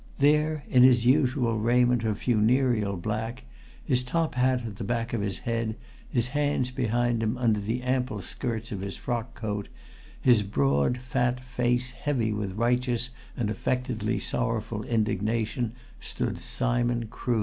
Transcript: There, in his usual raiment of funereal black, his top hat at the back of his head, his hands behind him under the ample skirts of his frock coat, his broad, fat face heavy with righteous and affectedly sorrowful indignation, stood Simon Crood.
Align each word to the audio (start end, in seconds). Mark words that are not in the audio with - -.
There, 0.17 0.63
in 0.67 0.81
his 0.81 1.05
usual 1.05 1.59
raiment 1.59 2.03
of 2.03 2.17
funereal 2.17 2.97
black, 2.97 3.43
his 3.85 4.03
top 4.03 4.33
hat 4.33 4.65
at 4.65 4.77
the 4.77 4.83
back 4.83 5.13
of 5.13 5.21
his 5.21 5.37
head, 5.37 5.75
his 6.09 6.29
hands 6.29 6.71
behind 6.71 7.21
him 7.21 7.37
under 7.37 7.59
the 7.59 7.83
ample 7.83 8.23
skirts 8.23 8.71
of 8.71 8.81
his 8.81 8.97
frock 8.97 9.35
coat, 9.35 9.67
his 10.19 10.41
broad, 10.41 10.97
fat 10.97 11.39
face 11.39 11.91
heavy 11.91 12.33
with 12.33 12.53
righteous 12.53 13.11
and 13.37 13.51
affectedly 13.51 14.17
sorrowful 14.17 14.81
indignation, 14.85 15.71
stood 15.99 16.39
Simon 16.39 17.05
Crood. 17.05 17.39